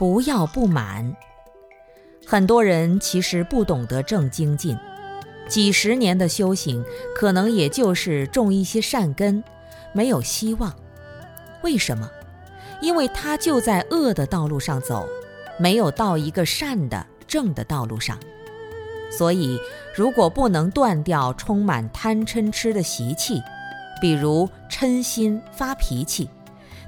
[0.00, 1.14] 不要不满。
[2.26, 4.74] 很多人其实不懂得正精进，
[5.46, 6.82] 几十年的修行，
[7.14, 9.44] 可能也就是种一些善根，
[9.92, 10.74] 没有希望。
[11.62, 12.10] 为什么？
[12.80, 15.06] 因为他就在恶的道路上走，
[15.58, 18.18] 没有到一个善的正的道路上。
[19.10, 19.60] 所以，
[19.94, 23.42] 如果不能断掉充满贪嗔痴的习气，
[24.00, 26.30] 比如嗔心、发脾气，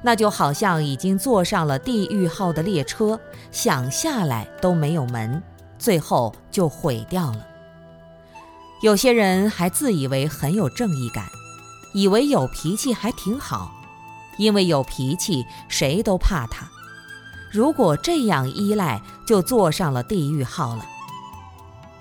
[0.02, 3.18] 那就好像已经坐上了地狱号的列车，
[3.50, 5.42] 想下来都没有门，
[5.78, 7.46] 最后就毁掉了。
[8.82, 11.24] 有些人还自以为很有正义感，
[11.94, 13.70] 以为有脾气还挺好，
[14.38, 16.66] 因为有脾气，谁都怕他。
[17.52, 20.84] 如果这样依赖，就坐上了地狱号了。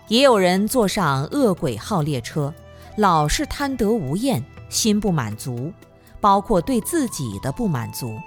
[0.07, 2.51] 也有人坐上恶鬼号列车，
[2.97, 5.71] 老是贪得无厌，心不满足，
[6.21, 8.17] 包括对自己的不满足。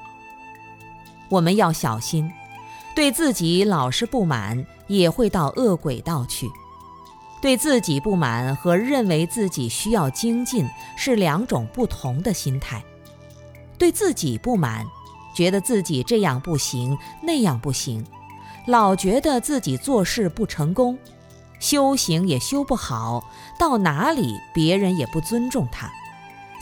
[1.30, 2.30] 我们要小心，
[2.94, 6.50] 对自己老是不满，也会到恶鬼道去。
[7.40, 12.82] 对自己不满和认为自己需要精进是两种不同的心态。
[13.76, 14.86] 对自己不满，
[15.34, 18.04] 觉得自己这样不行，那样不行，
[18.66, 20.98] 老觉得自己做事不成功。
[21.60, 23.24] 修行也修不好，
[23.58, 25.92] 到哪里别人也不尊重他，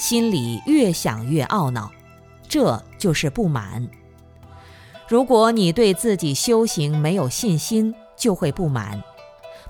[0.03, 1.89] 心里越想越懊恼，
[2.49, 3.89] 这就是不满。
[5.07, 9.01] 如果你对自己修行没有信心，就会不满。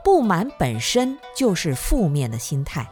[0.02, 2.88] 不满本身就是负面的心态。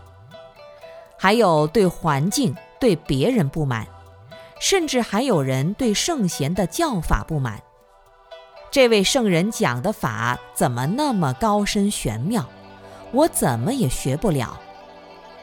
[1.17, 3.87] 还有对环境、对别人不满，
[4.61, 7.63] 甚至还有人对圣贤的教法不满。
[8.71, 12.47] 这位圣人讲的法怎么那么高深玄妙？
[13.13, 14.61] 我怎么也学不了。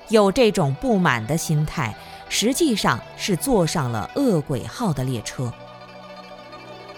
[0.09, 1.95] 有这种不满的心态，
[2.29, 5.51] 实际上是坐上了恶鬼号的列车。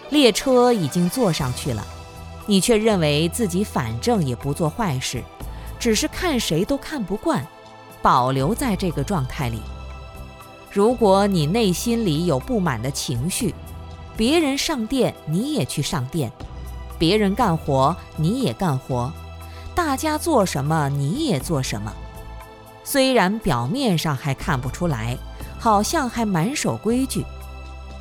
[0.10, 1.86] 列车已经坐上去了，
[2.46, 5.24] 你却认为自己反正也不做坏事，
[5.80, 7.46] 只是看谁都看不惯，
[8.02, 9.62] 保留在这个状态里。
[10.72, 13.54] 如果你内心里有不满的情绪，
[14.16, 16.30] 别人上殿，你也去上殿；
[17.00, 19.12] 别人干活，你也干活；
[19.74, 21.92] 大家做什么，你也做什么。
[22.84, 25.18] 虽然表面上还看不出来，
[25.60, 27.26] 好像还蛮守规矩，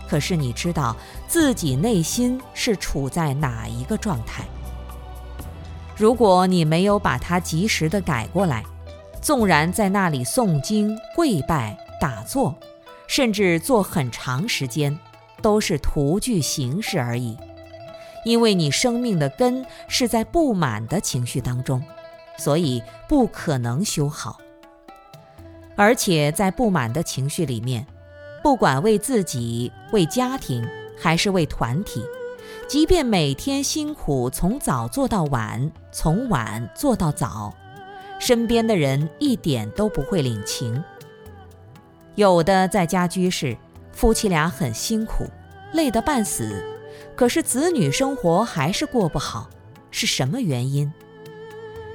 [0.08, 0.96] 可是你知道
[1.26, 4.44] 自己内心是处在哪一个状态？
[5.96, 8.64] 如果你没有把它及时的改过来，
[9.20, 12.54] 纵然在那里诵经、跪拜、打坐，
[13.06, 14.98] 甚至做很长时间。
[15.40, 17.38] 都是徒具形式而已，
[18.24, 21.80] 因为你生命的根是在不满的情绪当中，
[22.36, 24.40] 所以不可能修好。
[25.78, 27.86] 而且在不满的情绪里面，
[28.42, 30.66] 不管为自己、为家庭
[30.96, 32.02] 还是为团体，
[32.66, 37.54] 即便每天辛苦从早做到晚，从晚做到早，
[38.18, 40.82] 身边的人一点都不会领情。
[42.16, 43.56] 有的在家居士。
[43.90, 45.24] 夫妻俩很辛苦，
[45.72, 46.64] 累得半死，
[47.16, 49.50] 可是子女生活还是过不好，
[49.90, 50.92] 是什么原因？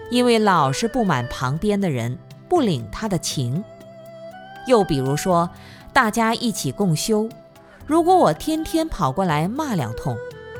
[0.09, 3.63] 因为老是不满旁边的人，不领他的情。
[4.65, 5.49] 又比如说，
[5.91, 7.29] 大家一起共修，
[7.85, 10.15] 如果我天天跑过来骂两通，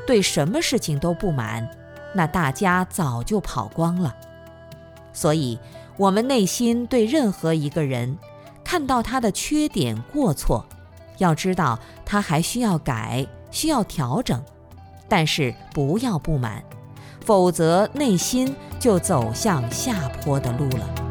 [0.06, 1.68] 对什么事情都不满，
[2.14, 4.14] 那大家早就跑光了。
[5.12, 5.58] 所以，
[5.96, 8.18] 我们内心对任何一个人，
[8.62, 10.66] 看到他的缺点过错。
[11.18, 14.42] 要知道，他还需要改，需要调整，
[15.08, 16.62] 但是不要不满，
[17.24, 21.03] 否则内心就走向下坡的路了。